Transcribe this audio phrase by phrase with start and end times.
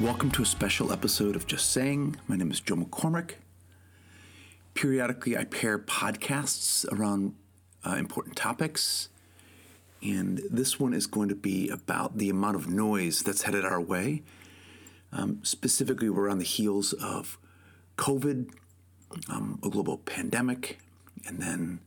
[0.00, 2.16] Welcome to a special episode of Just Saying.
[2.28, 3.36] My name is Joe McCormack.
[4.74, 7.34] Periodically, I pair podcasts around
[7.84, 9.08] uh, important topics,
[10.02, 13.80] and this one is going to be about the amount of noise that's headed our
[13.80, 14.22] way.
[15.12, 17.38] Um, specifically, we're on the heels of
[17.96, 18.50] COVID,
[19.30, 20.78] um, a global pandemic,
[21.26, 21.80] and then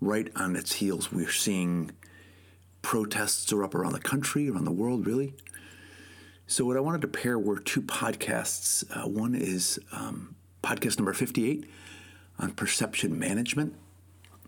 [0.00, 1.90] right on its heels, we're seeing
[2.80, 5.34] protests are up around the country, around the world, really.
[6.50, 8.84] So, what I wanted to pair were two podcasts.
[8.90, 11.64] Uh, one is um, podcast number 58
[12.40, 13.76] on perception management,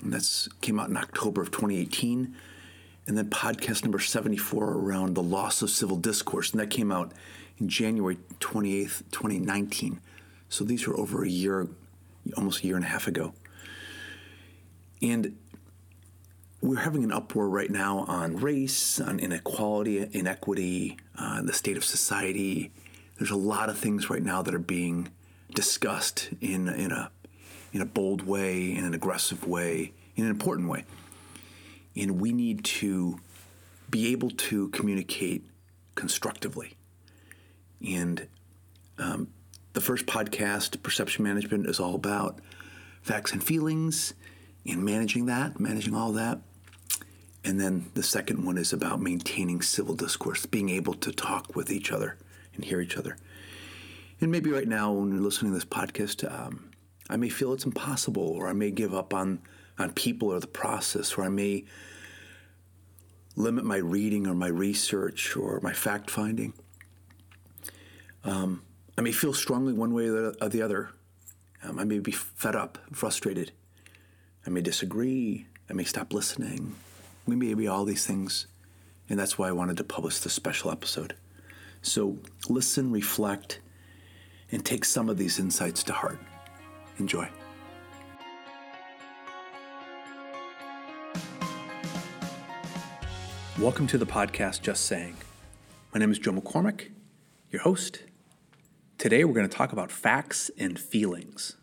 [0.02, 2.34] and that's came out in October of 2018.
[3.07, 7.12] And then podcast number 74 around the loss of civil discourse, and that came out
[7.59, 10.01] in January 28th, 2019.
[10.48, 11.69] So, these were over a year,
[12.37, 13.32] almost a year and a half ago.
[15.01, 15.38] And
[16.62, 21.85] we're having an uproar right now on race, on inequality, inequity, uh, the state of
[21.85, 22.71] society.
[23.18, 25.09] There's a lot of things right now that are being
[25.55, 27.10] discussed in in a
[27.73, 30.85] in a bold way, in an aggressive way, in an important way,
[31.96, 33.18] and we need to
[33.90, 35.45] be able to communicate
[35.96, 36.77] constructively.
[37.87, 38.29] And
[38.99, 39.29] um,
[39.73, 42.38] the first podcast, perception management, is all about
[43.02, 44.15] facts and feelings
[44.65, 46.38] and managing that, managing all that.
[47.45, 51.71] And then the second one is about maintaining civil discourse, being able to talk with
[51.73, 52.16] each other
[52.54, 53.16] and hear each other.
[54.21, 56.71] And maybe right now, when you're listening to this podcast, um,
[57.10, 59.40] I may feel it's impossible, or I may give up on,
[59.79, 61.65] on people or the process, or I may
[63.34, 66.53] limit my reading or my research or my fact finding.
[68.25, 68.62] Um,
[68.97, 70.91] I may feel strongly one way or the other.
[71.65, 73.53] Um, I may be fed up, frustrated.
[74.47, 75.47] I may disagree.
[75.69, 76.77] I may stop listening.
[77.33, 78.47] We may be all these things.
[79.09, 81.16] And that's why I wanted to publish this special episode.
[81.81, 83.59] So listen, reflect,
[84.51, 86.19] and take some of these insights to heart.
[86.99, 87.27] Enjoy.
[93.59, 95.17] Welcome to the podcast Just Saying.
[95.95, 96.91] My name is Joe McCormack,
[97.51, 98.03] your host.
[98.99, 101.56] Today we're going to talk about facts and feelings.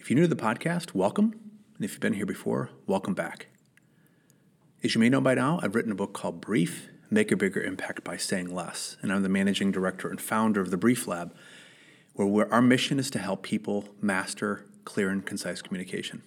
[0.00, 1.34] If you're new to the podcast, welcome.
[1.76, 3.46] And if you've been here before, welcome back.
[4.84, 7.62] As you may know by now, I've written a book called Brief Make a Bigger
[7.62, 8.96] Impact by Saying Less.
[9.00, 11.32] And I'm the managing director and founder of the Brief Lab,
[12.14, 16.24] where our mission is to help people master clear and concise communication.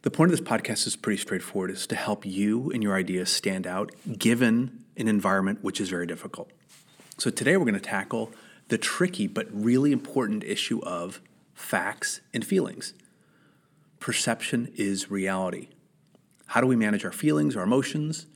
[0.00, 3.28] The point of this podcast is pretty straightforward is to help you and your ideas
[3.28, 6.50] stand out given an environment which is very difficult.
[7.18, 8.32] So today we're going to tackle
[8.68, 11.20] the tricky but really important issue of
[11.52, 12.94] facts and feelings.
[13.98, 15.68] Perception is reality.
[16.50, 18.26] How do we manage our feelings, our emotions,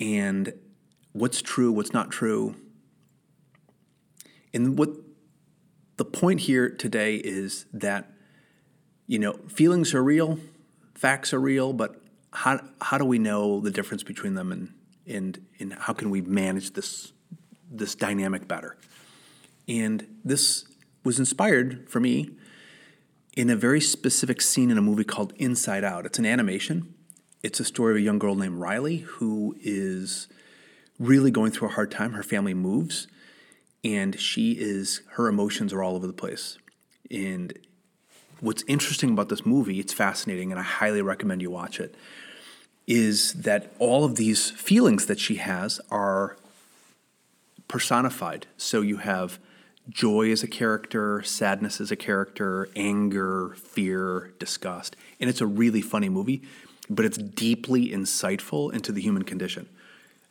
[0.00, 0.54] and
[1.12, 2.56] what's true, what's not true?
[4.54, 4.88] And what
[5.98, 8.10] the point here today is that
[9.06, 10.38] you know feelings are real,
[10.94, 12.00] facts are real, but
[12.32, 14.72] how how do we know the difference between them and
[15.06, 17.12] and and how can we manage this
[17.70, 18.78] this dynamic better?
[19.68, 20.64] And this
[21.04, 22.30] was inspired for me
[23.36, 26.06] in a very specific scene in a movie called Inside Out.
[26.06, 26.93] It's an animation.
[27.44, 30.28] It's a story of a young girl named Riley who is
[30.98, 32.14] really going through a hard time.
[32.14, 33.06] Her family moves,
[33.84, 36.56] and she is, her emotions are all over the place.
[37.10, 37.52] And
[38.40, 41.94] what's interesting about this movie, it's fascinating, and I highly recommend you watch it,
[42.86, 46.38] is that all of these feelings that she has are
[47.68, 48.46] personified.
[48.56, 49.38] So you have
[49.90, 54.96] joy as a character, sadness as a character, anger, fear, disgust.
[55.20, 56.42] And it's a really funny movie,
[56.88, 59.68] but it's deeply insightful into the human condition.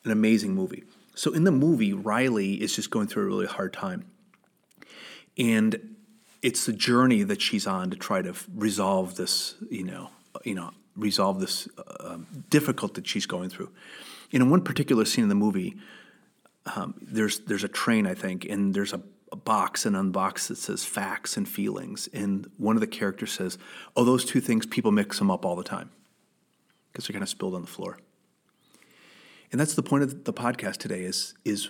[0.03, 0.83] An amazing movie.
[1.15, 4.05] So in the movie, Riley is just going through a really hard time.
[5.37, 5.95] And
[6.41, 10.09] it's the journey that she's on to try to resolve this, you know,
[10.43, 12.17] you know, resolve this uh,
[12.49, 13.71] difficult that she's going through.
[14.31, 15.75] In one particular scene in the movie,
[16.75, 19.01] um, there's there's a train, I think, and there's a
[19.31, 22.07] a box and unbox that says facts and feelings.
[22.13, 23.57] And one of the characters says,
[23.97, 25.89] Oh, those two things, people mix them up all the time
[26.93, 27.97] because they're kind of spilled on the floor.
[29.51, 31.69] And that's the point of the podcast today is, is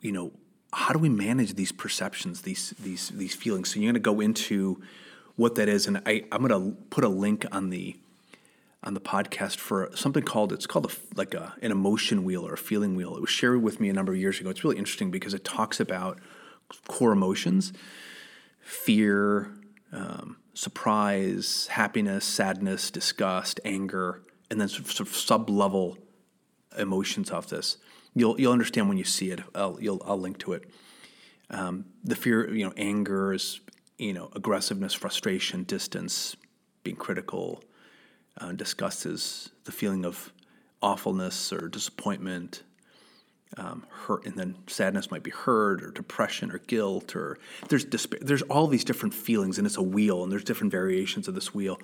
[0.00, 0.32] you know,
[0.72, 3.70] how do we manage these perceptions, these, these, these feelings?
[3.70, 4.80] So you're going to go into
[5.36, 5.86] what that is.
[5.86, 7.96] And I, I'm going to put a link on the,
[8.82, 12.54] on the podcast for something called it's called a, like a, an emotion wheel or
[12.54, 13.16] a feeling wheel.
[13.16, 14.50] It was shared with me a number of years ago.
[14.50, 16.18] It's really interesting because it talks about
[16.88, 17.72] core emotions
[18.60, 19.52] fear,
[19.92, 24.22] um, surprise, happiness, sadness, disgust, anger,
[24.52, 25.96] and then sort of, sub level
[26.78, 27.78] emotions of this.
[28.14, 29.40] You'll you'll understand when you see it.
[29.54, 30.70] I'll you'll, I'll link to it.
[31.50, 33.60] Um, the fear, you know, anger is,
[33.98, 36.36] you know, aggressiveness, frustration, distance,
[36.84, 37.64] being critical.
[38.38, 40.32] Uh, disgust is the feeling of
[40.82, 42.62] awfulness or disappointment,
[43.56, 47.38] um, hurt, and then sadness might be hurt or depression or guilt or
[47.70, 47.86] there's.
[48.20, 51.54] There's all these different feelings, and it's a wheel, and there's different variations of this
[51.54, 51.78] wheel.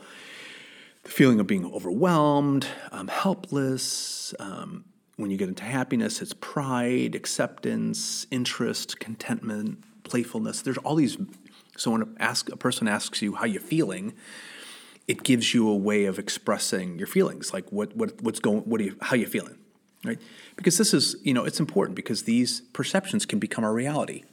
[1.05, 4.35] The feeling of being overwhelmed, um, helpless.
[4.39, 4.85] Um,
[5.17, 10.63] when you get into happiness, it's pride, acceptance, interest, contentment, playfulness.
[10.63, 11.17] There's all these.
[11.77, 14.15] So when a, ask, a person asks you how you're feeling,
[15.09, 18.81] it gives you a way of expressing your feelings, like what what what's going, what
[18.81, 19.57] are you, how you feeling,
[20.05, 20.21] right?
[20.55, 24.25] Because this is you know it's important because these perceptions can become a reality,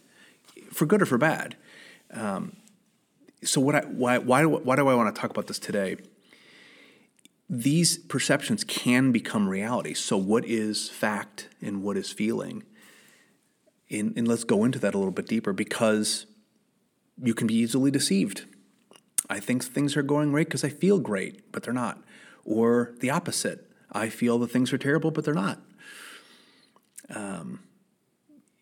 [0.72, 1.56] for good or for bad.
[2.12, 2.58] Um,
[3.44, 5.98] so what I why why why do I want to talk about this today?
[7.50, 9.94] These perceptions can become reality.
[9.94, 12.64] So what is fact and what is feeling?
[13.90, 16.26] And, and let's go into that a little bit deeper because
[17.22, 18.46] you can be easily deceived
[19.30, 22.04] I think things are going great because I feel great, but they're not.
[22.44, 23.72] Or the opposite.
[23.92, 25.60] I feel that things are terrible, but they're not.
[27.10, 27.62] Um,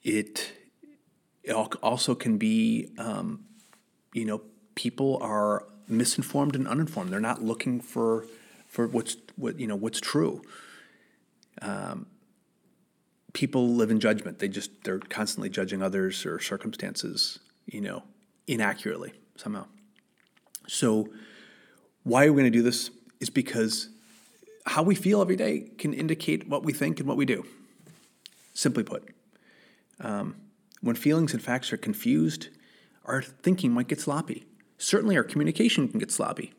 [0.03, 0.53] it,
[1.43, 3.45] it also can be, um,
[4.13, 4.41] you know,
[4.75, 7.11] people are misinformed and uninformed.
[7.11, 8.25] They're not looking for
[8.73, 10.41] for what's what you know what's true.
[11.61, 12.07] Um,
[13.33, 14.39] people live in judgment.
[14.39, 18.03] They just they're constantly judging others or circumstances, you know,
[18.47, 19.67] inaccurately somehow.
[20.67, 21.09] So,
[22.03, 22.89] why are we going to do this?
[23.19, 23.89] Is because
[24.65, 27.45] how we feel every day can indicate what we think and what we do.
[28.55, 29.07] Simply put,
[29.99, 30.35] um,
[30.81, 32.47] when feelings and facts are confused,
[33.05, 34.45] our thinking might get sloppy.
[34.79, 36.53] Certainly, our communication can get sloppy.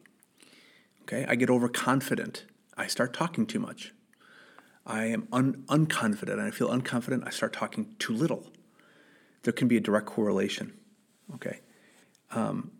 [1.04, 2.46] Okay, I get overconfident.
[2.76, 3.92] I start talking too much.
[4.86, 7.26] I am un- unconfident and I feel unconfident.
[7.26, 8.50] I start talking too little.
[9.42, 10.72] There can be a direct correlation.
[11.34, 11.60] Okay.
[12.30, 12.72] Um,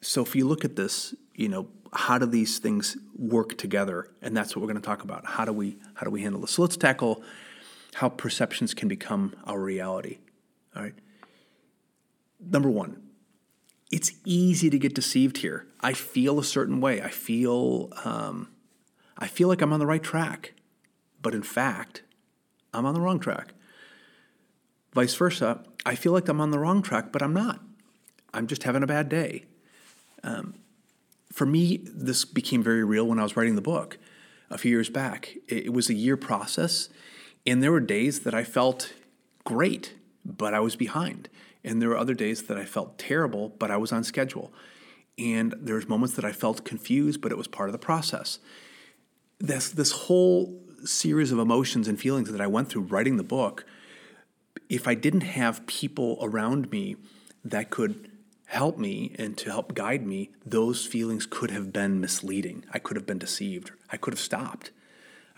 [0.00, 4.08] so if you look at this, you know, how do these things work together?
[4.20, 5.26] And that's what we're going to talk about.
[5.26, 6.52] How do we how do we handle this?
[6.52, 7.22] So let's tackle
[7.94, 10.18] how perceptions can become our reality.
[10.74, 10.94] All right.
[12.40, 13.02] Number one,
[13.90, 15.66] it's easy to get deceived here.
[15.80, 17.00] I feel a certain way.
[17.00, 18.48] I feel um,
[19.18, 20.54] I feel like I'm on the right track,
[21.22, 22.02] but in fact,
[22.74, 23.54] I'm on the wrong track.
[24.92, 27.60] Vice versa, I feel like I'm on the wrong track, but I'm not.
[28.34, 29.44] I'm just having a bad day.
[30.22, 30.54] Um,
[31.32, 33.98] for me, this became very real when I was writing the book
[34.50, 35.36] a few years back.
[35.48, 36.88] It, it was a year process,
[37.46, 38.92] and there were days that I felt
[39.44, 39.94] great,
[40.24, 41.28] but I was behind.
[41.66, 44.52] And there were other days that I felt terrible, but I was on schedule.
[45.18, 48.38] And there was moments that I felt confused, but it was part of the process.
[49.38, 53.66] This this whole series of emotions and feelings that I went through writing the book,
[54.68, 56.96] if I didn't have people around me
[57.44, 58.10] that could
[58.46, 62.64] help me and to help guide me, those feelings could have been misleading.
[62.72, 63.72] I could have been deceived.
[63.90, 64.70] I could have stopped.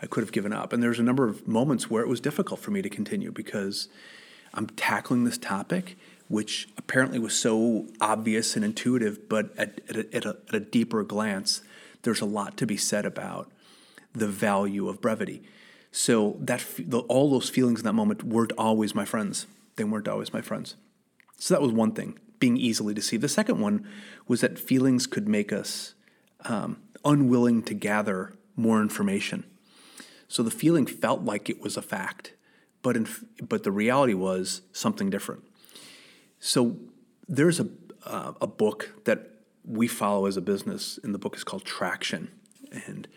[0.01, 0.71] I could have given up.
[0.71, 3.87] And there's a number of moments where it was difficult for me to continue because
[4.53, 5.97] I'm tackling this topic,
[6.29, 10.59] which apparently was so obvious and intuitive, but at, at, a, at, a, at a
[10.59, 11.61] deeper glance,
[12.03, 13.51] there's a lot to be said about
[14.13, 15.41] the value of brevity.
[15.91, 16.63] So that
[17.07, 19.47] all those feelings in that moment weren't always my friends.
[19.75, 20.75] They weren't always my friends.
[21.37, 23.23] So that was one thing being easily deceived.
[23.23, 23.87] The second one
[24.27, 25.95] was that feelings could make us
[26.45, 29.45] um, unwilling to gather more information.
[30.27, 32.33] So the feeling felt like it was a fact,
[32.83, 33.07] but in,
[33.41, 35.43] but the reality was something different.
[36.39, 36.77] So
[37.27, 37.67] there's a
[38.05, 39.29] uh, a book that
[39.65, 42.29] we follow as a business, and the book is called Traction.
[42.71, 43.07] And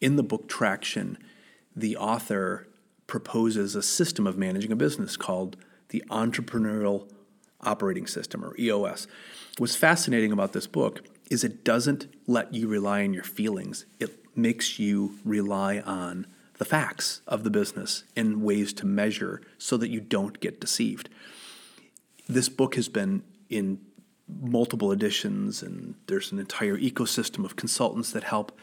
[0.00, 1.18] in the book Traction,
[1.74, 2.68] the author
[3.06, 5.56] proposes a system of managing a business called
[5.88, 7.08] the entrepreneurial
[7.60, 9.06] operating system or EOS.
[9.58, 13.84] What's fascinating about this book is it doesn't let you rely on your feelings.
[13.98, 16.26] It makes you rely on
[16.58, 21.08] the facts of the business and ways to measure so that you don't get deceived.
[22.30, 23.80] This book has been in
[24.40, 28.56] multiple editions and there's an entire ecosystem of consultants that help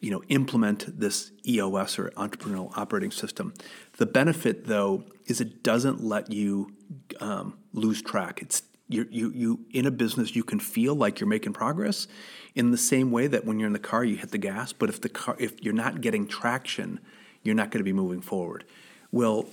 [0.00, 3.54] you know implement this EOS or entrepreneurial operating system.
[3.98, 6.74] The benefit though is it doesn't let you
[7.20, 8.42] um, lose track.
[8.42, 12.08] It's you, you, you in a business you can feel like you're making progress
[12.56, 14.88] in the same way that when you're in the car you hit the gas but
[14.88, 17.00] if the car if you're not getting traction
[17.42, 18.64] you're not going to be moving forward
[19.10, 19.46] well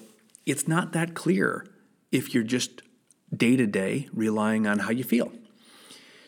[0.46, 1.66] it's not that clear
[2.12, 2.82] if you're just
[3.36, 5.32] day to day relying on how you feel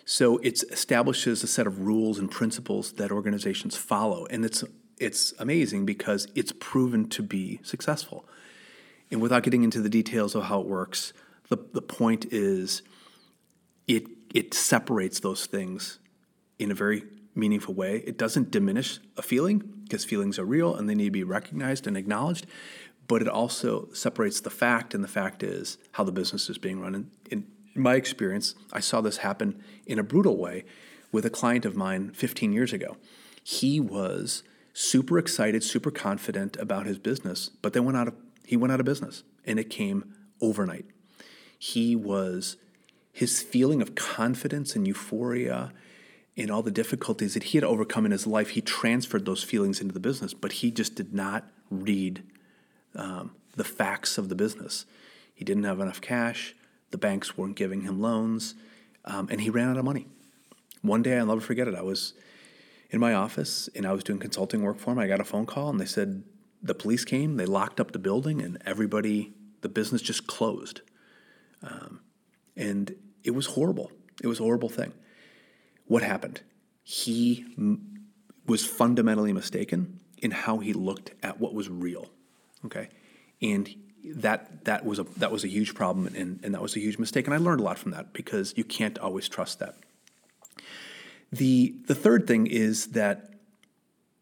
[0.05, 4.63] so it establishes a set of rules and principles that organizations follow and it's
[5.01, 8.23] it's amazing because it's proven to be successful.
[9.09, 11.11] And without getting into the details of how it works,
[11.49, 12.83] the, the point is
[13.87, 15.99] it it separates those things
[16.59, 17.03] in a very
[17.33, 18.03] meaningful way.
[18.05, 21.87] It doesn't diminish a feeling because feelings are real and they need to be recognized
[21.87, 22.45] and acknowledged,
[23.11, 26.79] but it also separates the fact, and the fact is how the business is being
[26.79, 26.95] run.
[26.95, 30.63] And in, my experience, I saw this happen in a brutal way
[31.11, 32.95] with a client of mine 15 years ago.
[33.43, 38.13] He was super excited, super confident about his business, but they went out of
[38.45, 40.85] he went out of business and it came overnight.
[41.59, 42.55] He was
[43.11, 45.73] his feeling of confidence and euphoria
[46.37, 49.81] and all the difficulties that he had overcome in his life, he transferred those feelings
[49.81, 52.23] into the business, but he just did not read
[52.95, 54.85] um, the facts of the business.
[55.33, 56.55] He didn't have enough cash,
[56.91, 58.55] the banks weren't giving him loans,
[59.05, 60.07] um, and he ran out of money.
[60.81, 61.75] One day, I'll never forget it.
[61.75, 62.13] I was
[62.89, 64.99] in my office and I was doing consulting work for him.
[64.99, 66.23] I got a phone call and they said
[66.61, 70.81] the police came, they locked up the building, and everybody, the business just closed.
[71.63, 72.01] Um,
[72.55, 72.93] and
[73.23, 73.91] it was horrible.
[74.21, 74.93] It was a horrible thing.
[75.85, 76.41] What happened?
[76.83, 78.05] He m-
[78.45, 82.11] was fundamentally mistaken in how he looked at what was real.
[82.65, 82.89] Okay,
[83.41, 86.79] and that that was a that was a huge problem, and, and that was a
[86.79, 87.25] huge mistake.
[87.25, 89.75] And I learned a lot from that because you can't always trust that.
[91.31, 93.31] The the third thing is that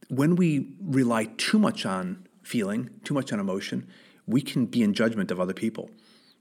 [0.10, 3.88] when we rely too much on feeling, too much on emotion,
[4.28, 5.90] we can be in judgment of other people.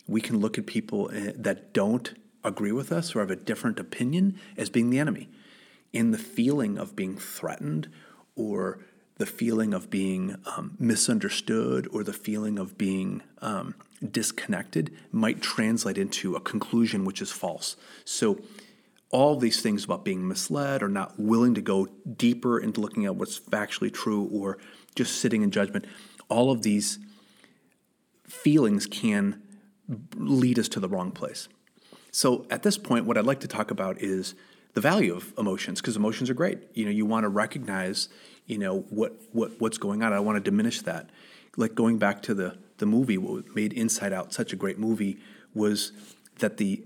[0.06, 3.78] We can look at people eh, that don't agree with us or have a different
[3.78, 5.28] opinion as being the enemy.
[5.92, 7.90] In the feeling of being threatened
[8.36, 8.80] or
[9.18, 13.74] the feeling of being um, misunderstood or the feeling of being um,
[14.10, 17.76] disconnected might translate into a conclusion which is false.
[18.04, 18.40] So,
[19.10, 23.16] all these things about being misled or not willing to go deeper into looking at
[23.16, 24.58] what's factually true or
[24.94, 25.86] just sitting in judgment,
[26.28, 26.98] all of these
[28.26, 29.40] feelings can
[30.14, 31.48] lead us to the wrong place.
[32.10, 34.34] So at this point, what I'd like to talk about is
[34.74, 36.58] the value of emotions because emotions are great.
[36.74, 38.08] You know, you want to recognize,
[38.48, 40.12] you know, what what what's going on.
[40.12, 41.10] I want to diminish that.
[41.56, 45.18] Like going back to the the movie, what made Inside Out such a great movie
[45.54, 45.92] was
[46.38, 46.82] that the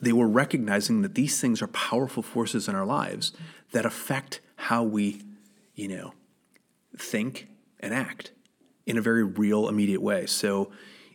[0.00, 3.32] they were recognizing that these things are powerful forces in our lives
[3.70, 5.22] that affect how we,
[5.76, 6.12] you know,
[6.96, 7.46] think
[7.78, 8.32] and act
[8.84, 10.26] in a very real, immediate way.
[10.26, 10.72] So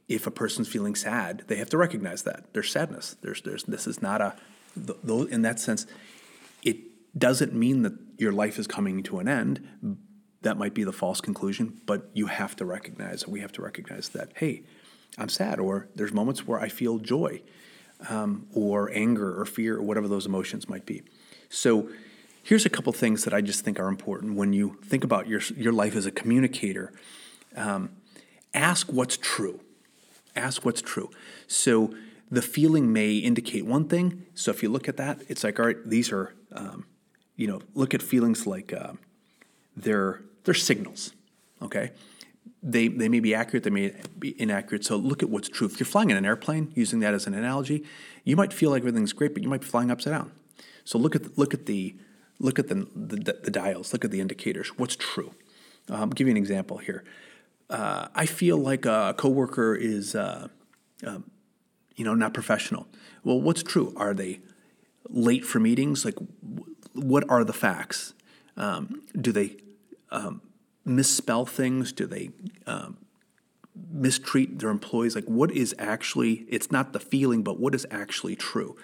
[0.08, 3.18] if a person's feeling sad, they have to recognize that there's sadness.
[3.22, 4.36] There's there's this is not a
[4.76, 5.88] th- in that sense.
[7.18, 9.98] Doesn't mean that your life is coming to an end.
[10.42, 13.28] That might be the false conclusion, but you have to recognize.
[13.28, 14.64] We have to recognize that hey,
[15.18, 17.42] I'm sad, or there's moments where I feel joy,
[18.10, 21.04] um, or anger, or fear, or whatever those emotions might be.
[21.50, 21.90] So.
[22.44, 25.42] Here's a couple things that I just think are important when you think about your,
[25.58, 26.94] your life as a communicator.
[27.58, 27.90] Um,
[28.54, 29.60] ask what's true
[30.38, 31.10] ask what's true.
[31.48, 31.94] So
[32.30, 34.26] the feeling may indicate one thing.
[34.36, 36.86] So if you look at that, it's like, all right, these are, um,
[37.38, 38.94] you know, look at feelings like uh,
[39.76, 41.14] they're they're signals.
[41.62, 41.92] Okay,
[42.62, 44.84] they they may be accurate, they may be inaccurate.
[44.84, 45.68] So look at what's true.
[45.68, 47.86] If you're flying in an airplane, using that as an analogy,
[48.26, 50.32] you might feel like everything's great, but you might be flying upside down.
[50.84, 51.96] So look at the, look at the
[52.40, 54.70] look at the, the, the dials, look at the indicators.
[54.78, 55.34] What's true?
[55.90, 57.06] Um, I'll give you an example here
[57.70, 60.48] uh, I feel like a coworker is, uh,
[61.06, 61.20] uh,
[61.96, 62.88] you know, not professional.
[63.24, 63.94] Well, what's true?
[63.98, 64.40] Are they
[65.10, 66.06] late for meetings?
[66.06, 66.16] Like,
[66.98, 68.14] what are the facts?
[68.56, 69.58] Um, do they
[70.12, 70.42] um,
[70.84, 71.92] misspell things?
[71.92, 72.32] Do they
[72.66, 72.98] um,
[73.92, 75.16] mistreat their employees?
[75.16, 76.46] Like, what is actually?
[76.50, 78.76] It's not the feeling, but what is actually true?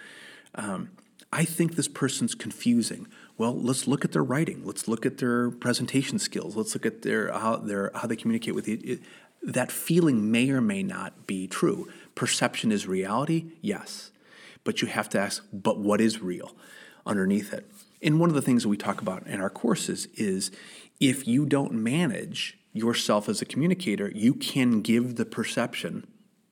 [0.56, 0.92] Um,
[1.32, 3.08] I think this person's confusing.
[3.38, 4.64] Well, let's look at their writing.
[4.64, 6.56] Let's look at their presentation skills.
[6.56, 9.00] Let's look at their how their how they communicate with you.
[9.42, 11.90] that feeling may or may not be true.
[12.14, 14.12] Perception is reality, yes,
[14.64, 16.56] but you have to ask, but what is real
[17.06, 17.66] underneath it?
[18.04, 20.52] And one of the things that we talk about in our courses is
[21.00, 26.06] if you don't manage yourself as a communicator, you can give the perception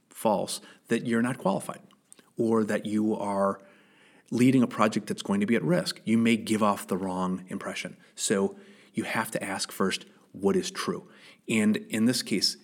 [0.09, 1.81] false that you're not qualified
[2.37, 3.59] or that you are
[4.29, 5.99] leading a project that's going to be at risk.
[6.05, 7.97] You may give off the wrong impression.
[8.15, 8.55] So
[8.93, 11.07] you have to ask first what is true.
[11.49, 12.55] And in this case,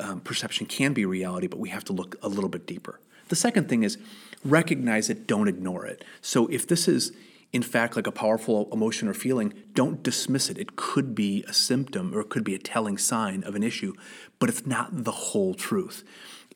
[0.00, 3.00] um, perception can be reality, but we have to look a little bit deeper.
[3.28, 3.96] The second thing is
[4.44, 6.04] recognize it, don't ignore it.
[6.20, 7.12] So if this is
[7.54, 10.58] in fact like a powerful emotion or feeling, don't dismiss it.
[10.58, 13.94] It could be a symptom or it could be a telling sign of an issue,
[14.40, 16.02] but it's not the whole truth.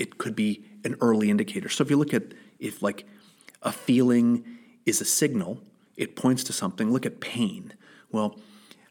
[0.01, 1.69] It could be an early indicator.
[1.69, 3.07] So if you look at if like
[3.63, 4.45] a feeling
[4.87, 5.63] is a signal,
[5.97, 6.91] it points to something.
[6.91, 7.75] Look at pain.
[8.11, 8.37] Well,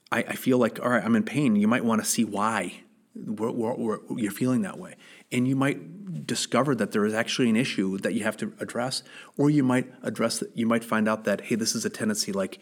[0.09, 1.57] I, I feel like, all right, I'm in pain.
[1.57, 2.83] You might want to see why
[3.25, 4.95] you're feeling that way.
[5.31, 9.03] And you might discover that there is actually an issue that you have to address,
[9.37, 10.55] or you might address that.
[10.55, 12.59] You might find out that, hey, this is a tendency like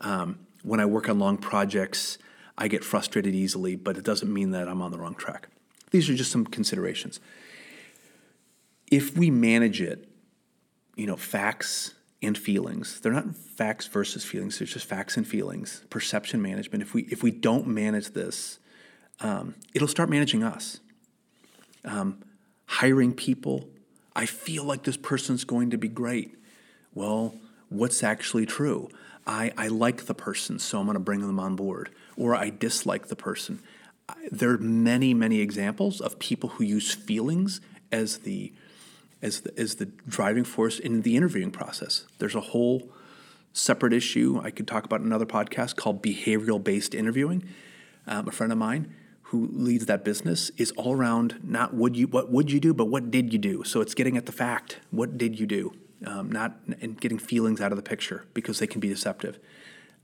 [0.00, 2.18] um, when I work on long projects,
[2.58, 5.48] I get frustrated easily, but it doesn't mean that I'm on the wrong track.
[5.90, 7.20] These are just some considerations.
[8.90, 10.08] If we manage it,
[10.96, 15.84] you know, facts and feelings, they're not facts versus feelings, they're just facts and feelings,
[15.90, 16.82] perception management.
[16.82, 18.58] If we if we don't manage this,
[19.20, 20.80] um, it'll start managing us.
[21.84, 22.22] Um,
[22.66, 23.68] hiring people,
[24.14, 26.36] I feel like this person's going to be great.
[26.94, 27.34] Well,
[27.68, 28.88] what's actually true?
[29.26, 31.90] I, I like the person, so I'm going to bring them on board.
[32.16, 33.60] Or I dislike the person.
[34.30, 38.52] There are many, many examples of people who use feelings as the
[39.22, 42.04] as the, as the driving force in the interviewing process.
[42.18, 42.90] There's a whole
[43.52, 47.42] separate issue I could talk about in another podcast called behavioral based interviewing.
[48.06, 48.94] Um, a friend of mine
[49.30, 52.86] who leads that business is all around not would you what would you do, but
[52.86, 53.64] what did you do.
[53.64, 54.78] So it's getting at the fact.
[54.90, 55.74] What did you do?
[56.04, 59.40] Um, not and getting feelings out of the picture because they can be deceptive.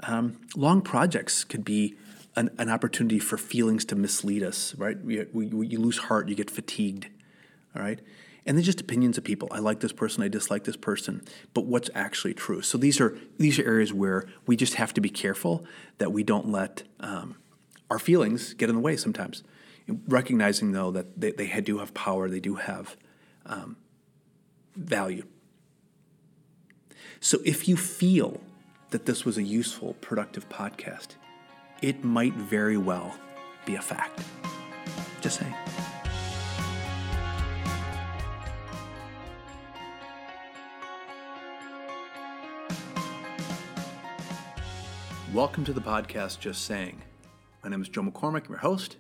[0.00, 1.94] Um, long projects could be
[2.34, 4.74] an, an, opportunity for feelings to mislead us.
[4.74, 5.00] Right?
[5.00, 6.28] We, we, we, you lose heart.
[6.28, 7.08] You get fatigued.
[7.76, 8.00] All right.
[8.44, 9.46] And then just opinions of people.
[9.52, 10.24] I like this person.
[10.24, 11.22] I dislike this person.
[11.54, 12.60] But what's actually true?
[12.60, 15.64] So these are these are areas where we just have to be careful
[15.98, 17.36] that we don't let um,
[17.92, 19.44] our feelings get in the way sometimes.
[20.08, 22.96] Recognizing, though, that they, they do have power, they do have
[23.44, 23.76] um,
[24.74, 25.24] value.
[27.20, 28.40] So if you feel
[28.92, 31.16] that this was a useful, productive podcast,
[31.82, 33.14] it might very well
[33.66, 34.22] be a fact.
[35.20, 35.54] Just saying.
[45.34, 47.02] Welcome to the podcast, Just Saying.
[47.62, 48.96] My name is Joe McCormack, I'm your host.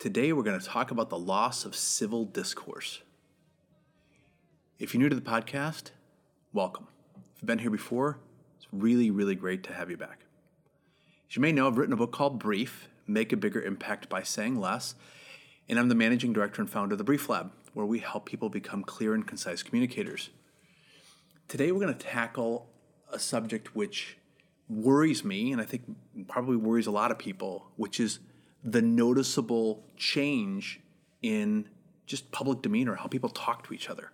[0.00, 3.02] Today we're going to talk about the loss of civil discourse.
[4.80, 5.92] If you're new to the podcast,
[6.52, 6.88] welcome.
[7.14, 8.18] If you've been here before,
[8.56, 10.24] it's really, really great to have you back.
[11.30, 14.24] As you may know, I've written a book called Brief Make a Bigger Impact by
[14.24, 14.96] Saying Less,
[15.68, 18.48] and I'm the managing director and founder of the Brief Lab, where we help people
[18.48, 20.30] become clear and concise communicators.
[21.46, 22.68] Today we're going to tackle
[23.12, 24.17] a subject which
[24.68, 25.82] worries me, and I think
[26.28, 28.20] probably worries a lot of people, which is
[28.62, 30.80] the noticeable change
[31.22, 31.68] in
[32.06, 34.12] just public demeanor, how people talk to each other,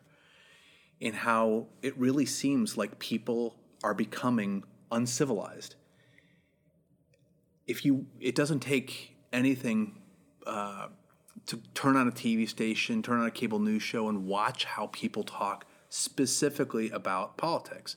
[1.01, 5.75] and how it really seems like people are becoming uncivilized.
[7.67, 9.99] If you, it doesn't take anything
[10.47, 10.89] uh,
[11.47, 14.89] to turn on a TV station, turn on a cable news show, and watch how
[14.93, 17.97] people talk specifically about politics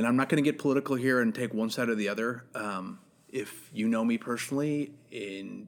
[0.00, 2.46] and I'm not going to get political here and take one side or the other.
[2.54, 5.66] Um, if you know me personally and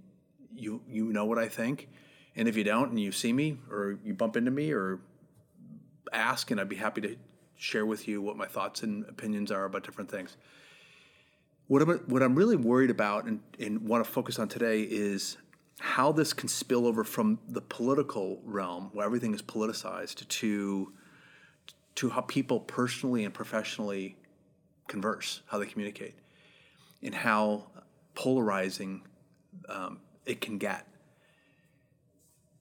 [0.54, 1.90] you you know what I think,
[2.34, 5.00] and if you don't and you see me or you bump into me or
[6.14, 7.16] ask, and I'd be happy to
[7.56, 10.38] share with you what my thoughts and opinions are about different things.
[11.66, 15.36] What I'm, what I'm really worried about and, and want to focus on today is
[15.78, 20.90] how this can spill over from the political realm, where everything is politicized, to
[21.96, 24.16] to how people personally and professionally
[24.88, 26.14] converse, how they communicate,
[27.02, 27.66] and how
[28.14, 29.02] polarizing
[29.68, 30.86] um, it can get.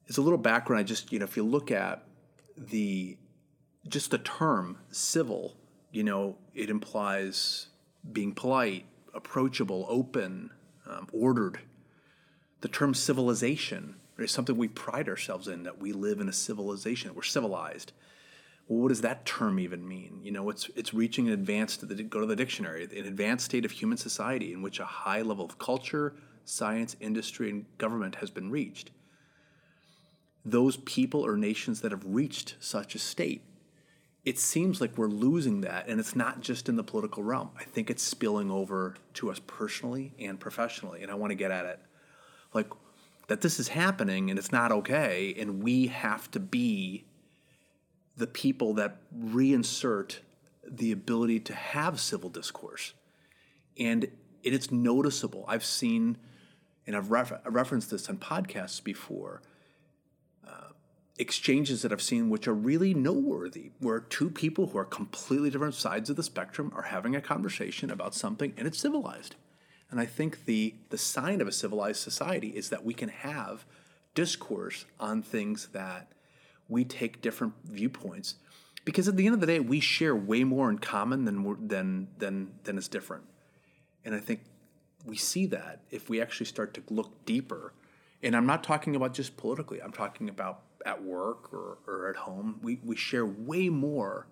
[0.09, 2.03] As a little background, I just you know if you look at
[2.57, 3.17] the
[3.87, 5.55] just the term civil,
[5.91, 7.67] you know, it implies
[8.11, 10.51] being polite, approachable, open,
[10.87, 11.59] um, ordered.
[12.61, 17.15] The term civilization is something we pride ourselves in that we live in a civilization.
[17.15, 17.91] We're civilized
[18.67, 20.19] well, what does that term even mean?
[20.23, 23.71] You know, it's it's reaching an advanced go to the dictionary, an advanced state of
[23.71, 28.49] human society in which a high level of culture, science, industry, and government has been
[28.49, 28.91] reached.
[30.43, 33.43] Those people or nations that have reached such a state,
[34.25, 37.51] it seems like we're losing that, and it's not just in the political realm.
[37.59, 41.51] I think it's spilling over to us personally and professionally, and I want to get
[41.51, 41.79] at it,
[42.53, 42.67] like
[43.27, 47.05] that this is happening and it's not okay, and we have to be
[48.17, 50.17] the people that reinsert
[50.67, 52.93] the ability to have civil discourse.
[53.79, 54.07] And
[54.43, 55.45] it's noticeable.
[55.47, 56.17] I've seen,
[56.85, 59.41] and I've refer- referenced this on podcasts before,
[60.47, 60.69] uh,
[61.17, 65.75] exchanges that I've seen which are really noteworthy, where two people who are completely different
[65.75, 69.35] sides of the spectrum are having a conversation about something and it's civilized.
[69.89, 73.65] And I think the, the sign of a civilized society is that we can have
[74.15, 76.07] discourse on things that
[76.71, 78.35] we take different viewpoints
[78.85, 82.07] because at the end of the day we share way more in common than than
[82.17, 83.23] than than is different
[84.05, 84.41] and i think
[85.05, 87.73] we see that if we actually start to look deeper.
[88.23, 92.15] And I'm not talking about just politically, I'm talking about at work or, or at
[92.15, 92.59] home.
[92.61, 94.27] We, we share way more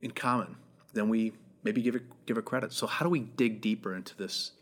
[0.00, 0.56] in common
[0.92, 1.32] than we
[1.64, 2.72] maybe give it give it credit.
[2.72, 4.52] So how do we dig deeper into this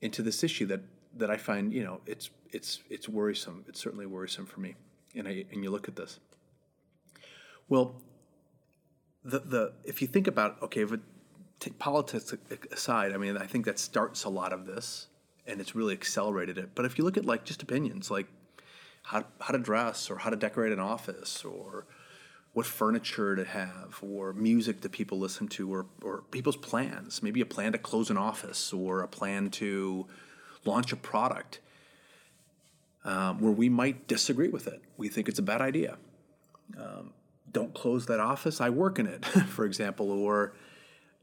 [0.00, 0.80] into this issue that
[1.16, 3.64] that I find, you know, it's it's it's worrisome.
[3.68, 4.76] It's certainly worrisome for me.
[5.14, 6.20] And I and you look at this.
[7.68, 7.96] Well,
[9.24, 11.00] the the if you think about okay, if it,
[11.60, 12.34] take politics
[12.70, 15.08] aside, I mean, I think that starts a lot of this,
[15.46, 16.70] and it's really accelerated it.
[16.74, 18.28] But if you look at like just opinions, like
[19.02, 21.86] how how to dress or how to decorate an office or
[22.52, 27.40] what furniture to have or music that people listen to or, or people's plans maybe
[27.40, 30.06] a plan to close an office or a plan to
[30.64, 31.60] launch a product
[33.08, 35.96] um, where we might disagree with it we think it's a bad idea
[36.78, 37.12] um,
[37.50, 39.24] don't close that office i work in it
[39.56, 40.52] for example or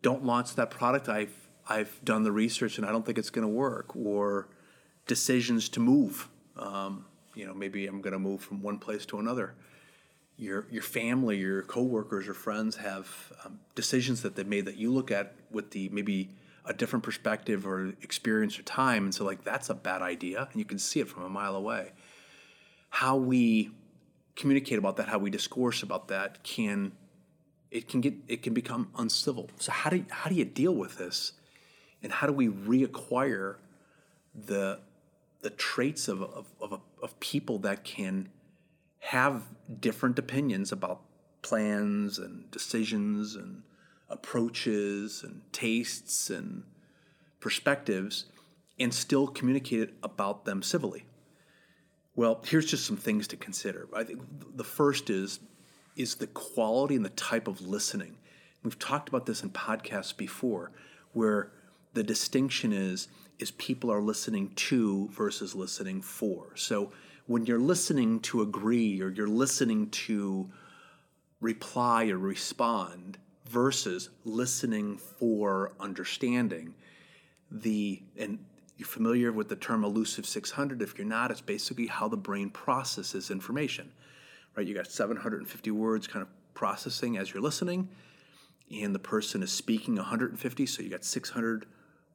[0.06, 1.10] don't launch that product.
[1.10, 1.36] I've
[1.68, 3.96] I've done the research and I don't think it's going to work.
[3.96, 4.48] Or
[5.08, 6.30] decisions to move.
[6.58, 9.56] Um, you know, maybe I'm going to move from one place to another.
[10.38, 13.08] Your your family, your coworkers or friends have
[13.44, 16.30] um, decisions that they've made that you look at with the maybe
[16.66, 20.60] a different perspective or experience or time, and so like that's a bad idea, and
[20.60, 21.92] you can see it from a mile away.
[22.90, 23.72] How we
[24.36, 26.92] communicate about that, how we discourse about that, can
[27.72, 29.50] it can get it can become uncivil.
[29.60, 31.34] So how do you, how do you deal with this,
[32.02, 33.56] and how do we reacquire
[34.34, 34.80] the
[35.42, 38.30] the traits of of, of, of people that can
[39.00, 39.44] have
[39.80, 41.02] different opinions about
[41.44, 43.62] plans and decisions and
[44.10, 46.64] approaches and tastes and
[47.40, 48.26] perspectives
[48.80, 51.06] and still communicate about them civilly.
[52.16, 53.88] Well, here's just some things to consider.
[53.94, 54.22] I think
[54.56, 55.40] the first is
[55.96, 58.18] is the quality and the type of listening.
[58.64, 60.72] We've talked about this in podcasts before,
[61.14, 61.52] where
[61.94, 63.08] the distinction is
[63.40, 66.56] is people are listening to versus listening for.
[66.56, 66.92] So
[67.28, 70.50] when you're listening to agree or you're listening to
[71.42, 73.18] reply or respond
[73.56, 76.74] versus listening for understanding,
[77.50, 78.40] the and
[78.78, 82.50] you're familiar with the term elusive 600 if you're not it's basically how the brain
[82.50, 83.90] processes information
[84.56, 84.66] right?
[84.66, 87.90] You got 750 words kind of processing as you're listening,
[88.72, 91.66] and the person is speaking 150, so you got 600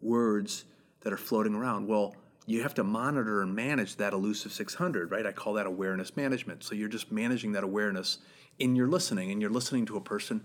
[0.00, 0.64] words
[1.02, 1.86] that are floating around.
[1.86, 2.14] Well,
[2.46, 5.26] you have to monitor and manage that elusive 600, right?
[5.26, 6.64] I call that awareness management.
[6.64, 8.18] So you're just managing that awareness
[8.58, 10.44] in your listening, and you're listening to a person.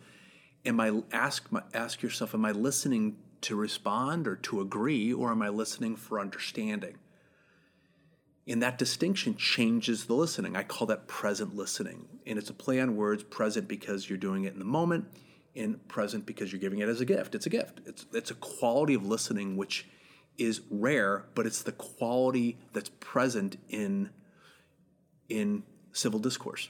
[0.66, 5.42] Am I ask ask yourself, am I listening to respond or to agree, or am
[5.42, 6.96] I listening for understanding?
[8.48, 10.56] And that distinction changes the listening.
[10.56, 12.08] I call that present listening.
[12.28, 15.06] And it's a play on words present because you're doing it in the moment,
[15.56, 17.34] and present because you're giving it as a gift.
[17.34, 17.82] It's a gift.
[17.86, 19.88] It's, it's a quality of listening which
[20.38, 24.10] is rare, but it's the quality that's present in,
[25.30, 26.70] in civil discourse.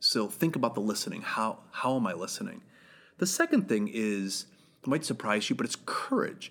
[0.00, 1.22] So think about the listening.
[1.22, 2.62] How, how am I listening?
[3.22, 4.46] The second thing is,
[4.84, 6.50] might surprise you, but it's courage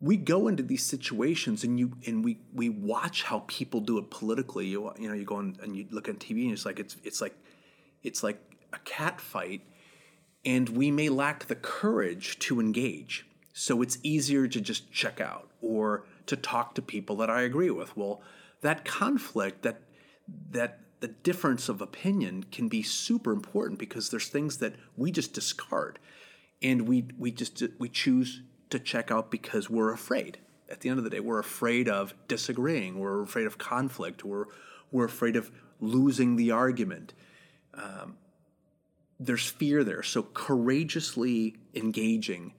[0.00, 4.10] we go into these situations and you and we we watch how people do it
[4.10, 4.66] politically.
[4.66, 6.96] You you know you go on and you look on TV and it's like it's
[7.04, 7.34] it's like
[8.02, 8.40] it's like
[8.72, 9.62] a cat fight,
[10.44, 13.26] and we may lack the courage to engage.
[13.52, 17.70] So it's easier to just check out or to talk to people that I agree
[17.70, 17.96] with.
[17.96, 18.22] Well,
[18.60, 19.80] that conflict, that
[20.50, 25.32] that the difference of opinion can be super important because there's things that we just
[25.32, 25.98] discard
[26.62, 30.38] and we we just we choose to check out because we're afraid.
[30.68, 32.98] At the end of the day, we're afraid of disagreeing.
[32.98, 34.24] We're afraid of conflict.
[34.24, 34.44] We're,
[34.92, 37.14] we're afraid of losing the argument.
[37.72, 38.18] Um,
[39.18, 40.02] there's fear there.
[40.02, 42.52] So courageously engaging,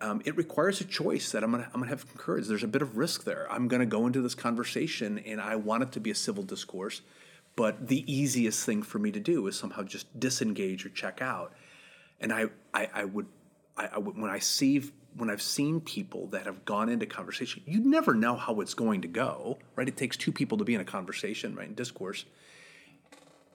[0.00, 2.46] um, it requires a choice that I'm gonna I'm gonna have courage.
[2.46, 3.46] There's a bit of risk there.
[3.50, 7.02] I'm gonna go into this conversation and I want it to be a civil discourse,
[7.58, 11.52] but the easiest thing for me to do is somehow just disengage or check out.
[12.20, 13.26] And I I, I would
[13.76, 14.80] I, I, when I see
[15.16, 19.00] when I've seen people that have gone into conversation, you never know how it's going
[19.00, 19.88] to go, right?
[19.88, 21.66] It takes two people to be in a conversation, right?
[21.66, 22.26] In discourse.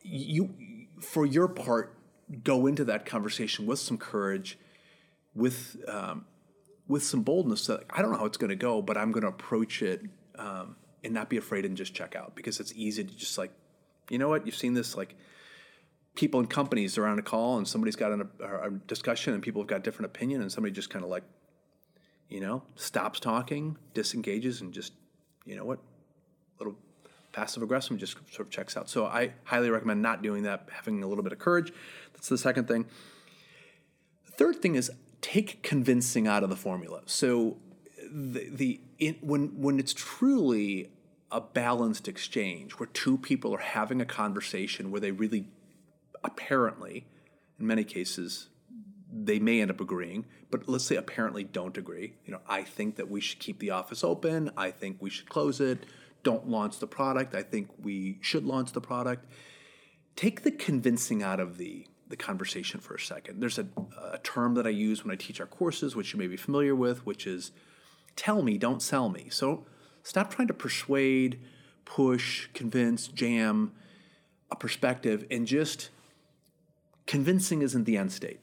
[0.02, 0.54] You,
[1.00, 1.96] for your part,
[2.44, 4.60] go into that conversation with some courage,
[5.34, 6.26] with um,
[6.90, 7.68] with some boldness.
[7.68, 10.02] That I don't know how it's going to go, but I'm going to approach it
[10.38, 13.54] um, and not be afraid and just check out because it's easy to just like,
[14.14, 14.46] you know what?
[14.46, 15.16] You've seen this like
[16.16, 18.28] people in companies are on a call and somebody's got a,
[18.64, 21.24] a discussion and people have got different opinion and somebody just kind of like
[22.34, 24.94] you know, stops talking, disengages, and just,
[25.46, 25.80] you know what,
[26.58, 26.76] little
[27.32, 28.90] passive aggressive just sort of checks out.
[28.90, 31.72] So I highly recommend not doing that, having a little bit of courage.
[32.14, 32.86] That's the second thing.
[34.26, 37.02] The third thing is take convincing out of the formula.
[37.06, 37.58] So
[38.12, 40.90] the, the in, when when it's truly
[41.34, 45.48] a balanced exchange where two people are having a conversation where they really
[46.24, 47.08] apparently
[47.60, 48.50] in many cases
[49.12, 52.14] they may end up agreeing but let's say apparently don't agree.
[52.24, 54.52] You know i think that we should keep the office open.
[54.56, 55.88] I think we should close it.
[56.22, 57.34] Don't launch the product.
[57.34, 59.26] I think we should launch the product.
[60.16, 63.40] Take the convincing out of the the conversation for a second.
[63.40, 63.66] There's a,
[64.12, 66.76] a term that i use when i teach our courses which you may be familiar
[66.76, 67.52] with which is
[68.16, 69.30] tell me don't sell me.
[69.32, 69.66] So
[70.04, 71.40] Stop trying to persuade,
[71.86, 73.72] push, convince, jam
[74.52, 75.90] a perspective, and just
[77.08, 78.40] convincing isn't the end state,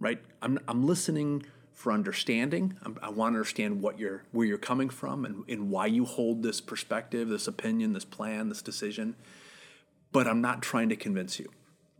[0.00, 0.20] right?
[0.42, 2.76] I'm, I'm listening for understanding.
[2.82, 6.06] I'm, i want to understand what you're, where you're coming from and, and why you
[6.06, 9.14] hold this perspective, this opinion, this plan, this decision.
[10.10, 11.50] But I'm not trying to convince you,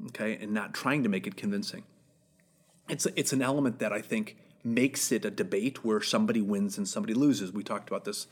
[0.09, 0.39] okay?
[0.41, 1.85] And not trying to make it convincing.
[2.89, 6.89] It's, it's an element that I think makes it a debate where somebody wins and
[6.89, 7.53] somebody loses.
[7.53, 8.27] We talked about this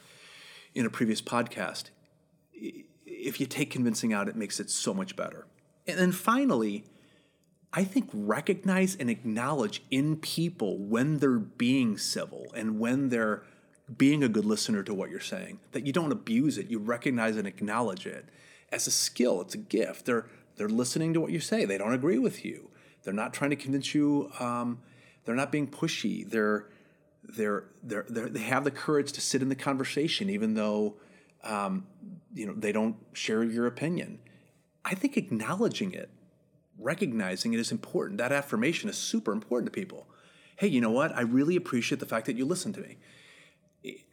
[0.74, 1.84] in a previous podcast.
[2.52, 5.46] If you take convincing out, it makes it so much better.
[5.87, 6.84] And then finally,
[7.72, 13.42] I think recognize and acknowledge in people when they're being civil and when they're
[13.96, 16.70] being a good listener to what you're saying, that you don't abuse it.
[16.70, 18.28] You recognize and acknowledge it
[18.72, 20.06] as a skill, it's a gift.
[20.06, 22.70] They're, they're listening to what you say, they don't agree with you.
[23.02, 24.80] They're not trying to convince you, um,
[25.24, 26.28] they're not being pushy.
[26.28, 26.66] They're,
[27.28, 30.94] they're, they're, they're, they have the courage to sit in the conversation, even though
[31.42, 31.87] um,
[32.34, 34.18] you know they don't share your opinion.
[34.84, 36.10] I think acknowledging it,
[36.78, 38.18] recognizing it is important.
[38.18, 40.06] That affirmation is super important to people.
[40.56, 41.14] Hey, you know what?
[41.16, 42.96] I really appreciate the fact that you listen to me.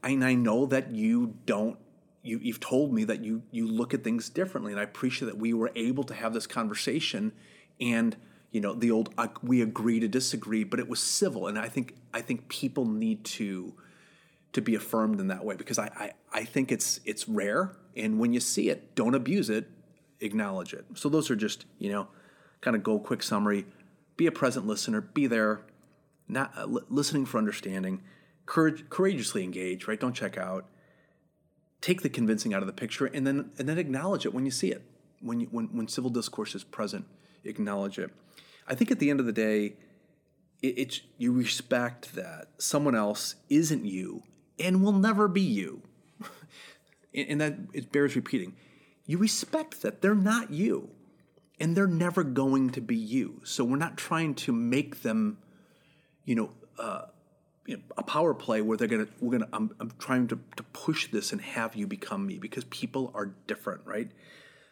[0.04, 1.78] And I know that you don't
[2.24, 5.38] you, have told me that you you look at things differently, and I appreciate that
[5.38, 7.32] we were able to have this conversation
[7.80, 8.16] and
[8.52, 11.68] you know the old uh, we agree to disagree but it was civil and i
[11.68, 13.74] think i think people need to
[14.54, 18.20] to be affirmed in that way because i i, I think it's it's rare and
[18.20, 19.70] when you see it don't abuse it
[20.22, 20.86] acknowledge it.
[20.94, 22.08] So those are just you know
[22.62, 23.66] kind of go quick summary.
[24.18, 25.62] Be a present listener be there
[26.28, 28.02] not uh, listening for understanding
[28.46, 30.00] courage, courageously engage right?
[30.00, 30.66] Don't check out.
[31.82, 34.52] Take the convincing out of the picture and then and then acknowledge it when you
[34.52, 34.84] see it
[35.20, 37.06] when you, when when civil discourse is present
[37.44, 38.12] acknowledge it
[38.72, 39.74] I think at the end of the day,
[40.62, 44.24] it, you respect that someone else isn't you
[44.60, 45.82] and will never be you,
[47.14, 48.56] and that it bears repeating.
[49.06, 50.90] You respect that they're not you,
[51.60, 53.42] and they're never going to be you.
[53.44, 55.40] So we're not trying to make them,
[56.26, 56.52] you know.
[56.80, 57.06] Uh,
[57.68, 60.64] you know, a power play where they're gonna we're gonna I'm, I'm trying to, to
[60.64, 64.10] push this and have you become me because people are different right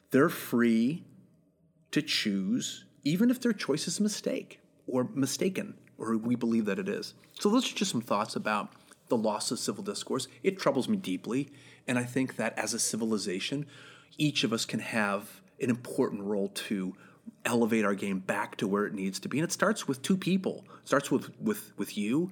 [0.10, 1.06] they're free
[1.92, 6.80] to choose even if their choice is a mistake or mistaken, or we believe that
[6.80, 7.14] it is.
[7.40, 8.74] So, those are just some thoughts about
[9.08, 10.28] the loss of civil discourse.
[10.44, 11.50] It troubles me deeply,
[11.88, 13.66] and I think that as a civilization,
[14.18, 16.96] each of us can have an important role to
[17.46, 19.40] elevate our game back to where it needs to be.
[19.40, 20.66] And it starts with two people.
[20.82, 22.32] It starts with with with you,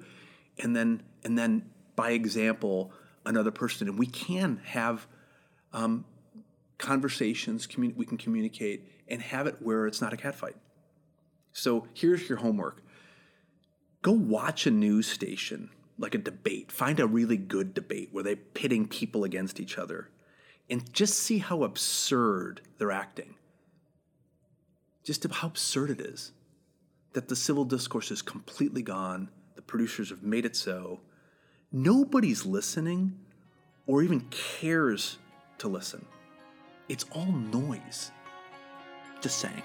[0.60, 2.92] and then and then by example
[3.26, 3.88] another person.
[3.88, 5.08] And we can have
[5.74, 6.06] um,
[6.78, 7.66] conversations.
[7.66, 10.56] Commun- we can communicate and have it where it's not a catfight.
[11.52, 12.84] So here's your homework
[14.02, 16.72] go watch a news station, like a debate.
[16.72, 20.10] Find a really good debate where they're pitting people against each other
[20.70, 23.36] and just see how absurd they're acting.
[25.04, 26.32] Just how absurd it is
[27.14, 29.30] that the civil discourse is completely gone.
[29.56, 31.00] The producers have made it so.
[31.72, 33.18] Nobody's listening
[33.88, 35.18] or even cares
[35.58, 36.06] to listen.
[36.90, 38.12] It's all noise.
[39.22, 39.64] Just saying.